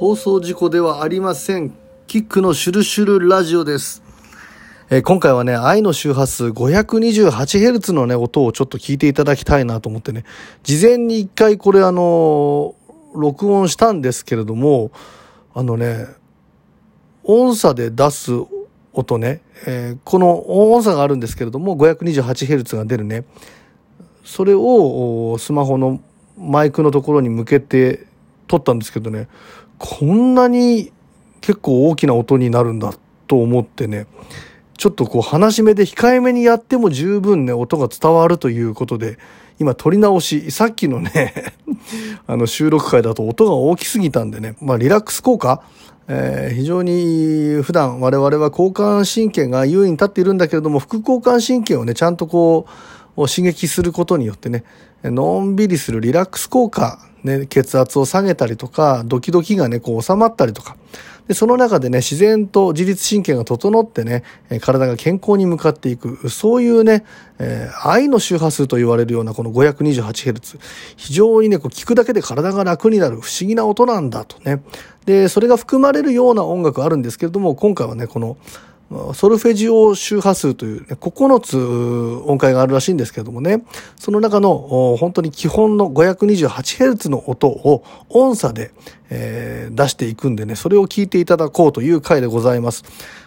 [0.00, 1.74] 放送事故ではありません。
[2.06, 4.02] キックのシュルシュルラジオです。
[4.88, 10.24] えー今回はね、愛の周波数 528Hz のね、音をちょっと聞いていただきたいなと思ってね、
[10.62, 14.90] 事前に一回これあのー録音したんですけれども、
[15.52, 16.06] あのね、
[17.22, 18.32] 音差で出す
[18.94, 23.24] 音ね、えーこの音差があるんですけれども、528Hz が出るね、
[24.24, 26.00] それをスマホの
[26.38, 28.06] マイクのところに向けて
[28.46, 29.28] 撮ったんですけどね、
[29.80, 30.92] こんなに
[31.40, 32.92] 結構大きな音になるんだ
[33.26, 34.06] と思ってね、
[34.76, 39.18] ちょっとこう話し目で控えめにやっても十分ね、音が伝わるということで、
[39.58, 41.34] 今撮り直し、さっきのね、
[42.28, 45.62] あの収録会だと音が大きすぎたんでね、まあリラックス効果、
[46.08, 52.70] えー非常に普段我々は交感神経が優位に立っているんだけれども、副交感神経をね、ちゃんとこう、
[53.16, 54.64] を刺激することによってね、
[55.02, 60.76] のんびりするリラックス効果、ね、血圧を下げたりとか、ドキドキがね、こう収まったりとか、
[61.30, 64.24] で、その中でね、自然と自律神経が整ってね、
[64.60, 67.04] 体が健康に向かっていく、そういうね、
[67.38, 70.58] えー愛の周波数と言われるようなこの 528Hz、
[70.96, 74.60] 非常にね、こう聞くだけで体が楽になる不思議な音なんだとね。
[75.06, 78.36] で、それが含まれるような音楽あるんですけれども、今回はね、この、
[79.14, 81.56] ソルフェジオ周波数という、ね、9つ
[82.28, 83.62] 音階があるらしいんですけどもね、
[83.96, 88.72] その中の本当に基本の 528Hz の音を音差で、
[89.08, 92.84] 出していくんでね、それを聞いていただこうという回でございます。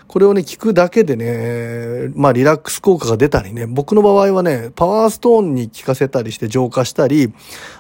[0.07, 7.33] これをね、聞くだけでね、まあリラックス効果が出たりね、僕の場合はね、パワーストーンに効かせたりして浄化したり、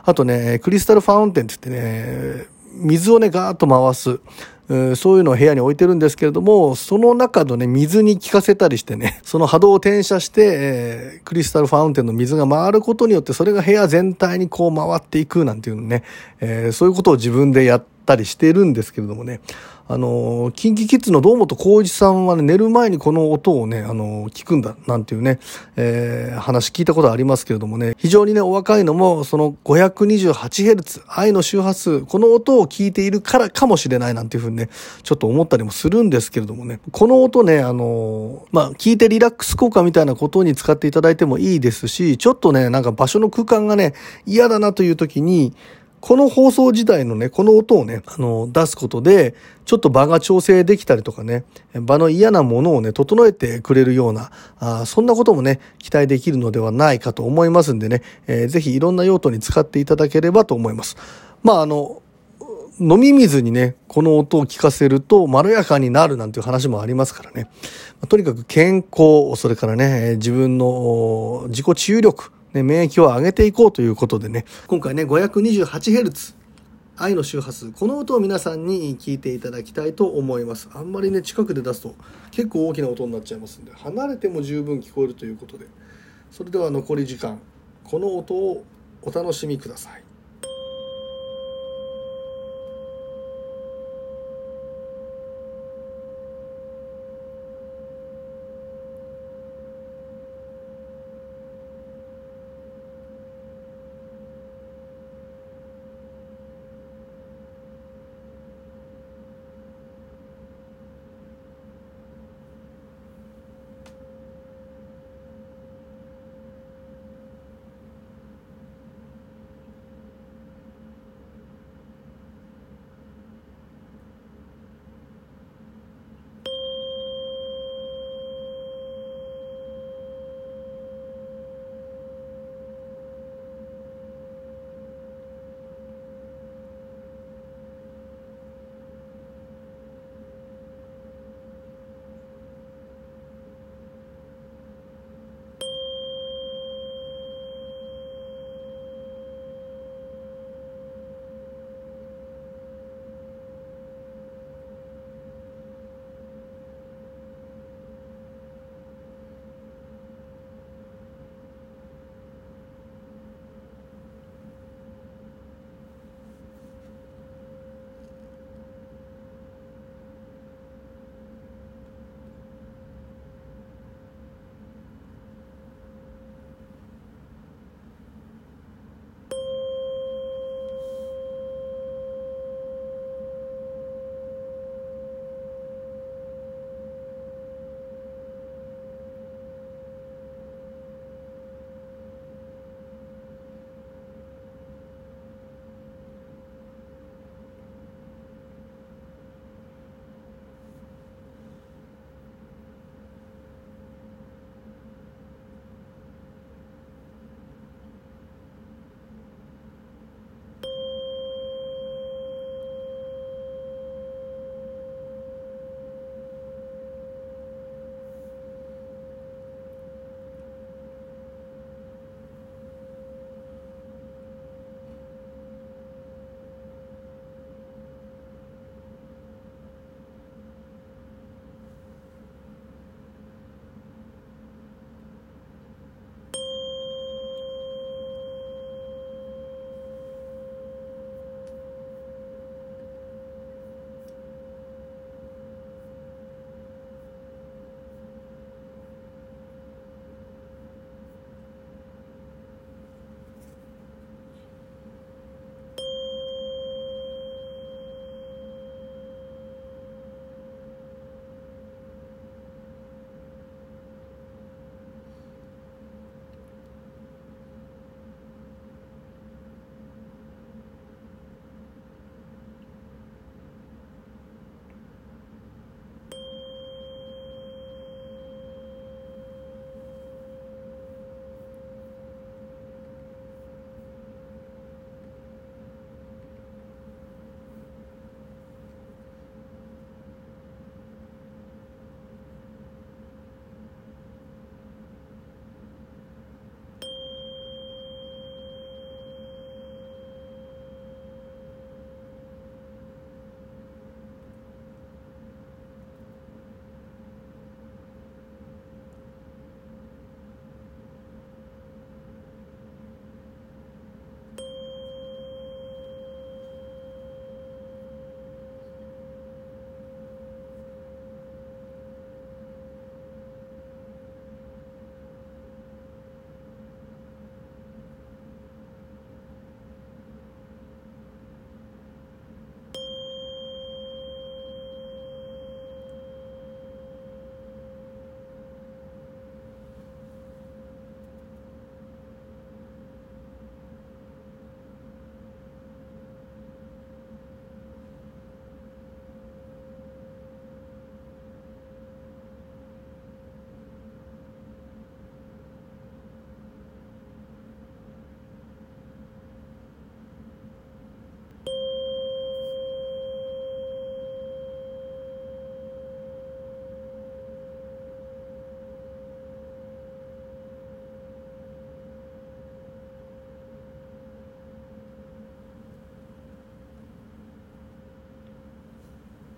[0.03, 4.19] あとね、クリスタルファウンテンって言ってね、水をね、ガーッと回す。
[4.95, 16.03] そういうのを部屋に置いてるんですけれども、その中のね、水に効かせたりしてね、 その波動を転写して、えークリスタルファウンテンの水が回ることによって、それが部屋全体にこう回っていくなんていうのね、
[16.39, 19.39] えーそういうことを自分でやったりしてるんですけれどもね、
[19.93, 25.39] あの、キンキキッズの堂本光一さんはね、寝る前にこの音をね、あの聞くんだ、なんていうね、
[25.75, 34.69] えー話聞いたことありますけれどもね、非常にね、お若いのも、その 528Hz、愛の周波数、この音を聞いているからかもしれないなんていうふうにね、
[35.03, 43.93] ちょっと思ったりもするんですけれどもね、この音ね、あのまあ、聞いてリラックス効果みたいなことに使っていただいてもいいですし、ちょっとね、なんか場所の空間がね、
[44.25, 45.53] 嫌だなという時に、
[46.05, 60.97] この放送時代のね、この音をね、あの、出すことで、ちょっと場が調整できたりとかね、場の嫌なものをね、整えてくれるような、あそんなこともね、期待できるのではないかと思いますんでね、えーぜひいろんな用途に使っていただければと思います。
[61.41, 62.01] まあ、あの、
[62.81, 67.49] 飲み水にね、この音を聞かせるとまろやかになるなんていう話もありますからね。
[68.09, 76.35] とにかく健康、それからね、自分の自己治癒力、ね、免疫を上げていこうということでね、今回ね、528Hz、
[76.95, 80.69] 愛の周波数、この音を皆さんに聞いていただきたいと思います。
[80.73, 81.95] あんまりね、近くで出すと
[82.29, 85.65] 結構大きな音になっちゃいますんで、離れても十分聞こえるということで、
[86.29, 87.39] それでは残り時間、
[87.83, 88.63] この音を
[89.01, 90.03] お楽しみください。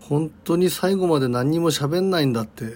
[0.07, 2.73] 本当に最後まで何にも喋んないんだって。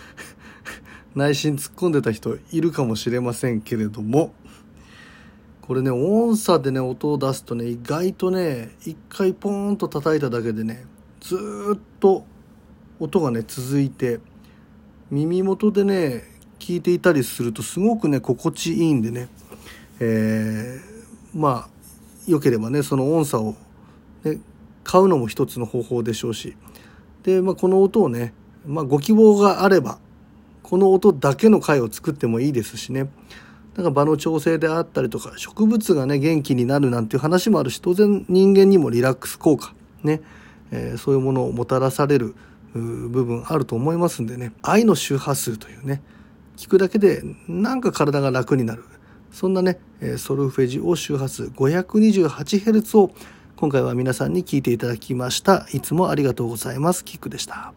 [1.14, 4.32] 内心突っ込んでた人いるかもしれませんけれども。
[5.70, 10.84] これね音差でね音を出すとね意外とね一回ポーンと叩いただけでね
[11.20, 11.36] ず
[11.76, 12.24] っと
[12.98, 14.18] 音がね続いて
[15.12, 16.24] 耳元でね
[16.58, 19.28] 聞いていたりするとすごくね心地いいんでね、
[20.00, 21.68] えー、まあ
[22.26, 23.54] 良ければねその音差を、
[24.24, 24.38] ね、
[24.90, 26.56] 買うのも一つの方法でしょうし。
[27.22, 28.34] で、まあ、この音をね、
[28.66, 30.00] まあ、ご希望があれば
[30.64, 33.08] この音だけの回を作ってもいいですしね。
[33.76, 40.22] なんか場の調整であったりとか植物がね元気になるなんていう話もあるし当然人間にもリラックス効果ね、
[40.72, 42.34] えー、そういうものをもたらされる
[42.74, 44.52] 部分あると思いますんでね。
[44.60, 46.02] 愛の周波数というね
[46.56, 48.84] 聞くだけでなんか体が楽になる。
[49.30, 49.78] そんなね
[50.16, 53.12] ソルフェジオ周波数 528Hz を
[53.60, 55.66] 今回は皆さんに聞いていただきました。
[55.74, 57.04] いつもありがとうございます。
[57.04, 57.74] キックでした。